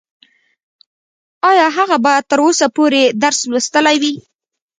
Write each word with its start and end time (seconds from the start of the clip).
ايا 1.49 1.67
هغه 1.77 1.97
به 2.03 2.13
تر 2.29 2.39
اوسه 2.45 2.67
پورې 2.75 3.01
درس 3.23 3.39
لوستلی 3.51 3.97
وي؟ 4.01 4.13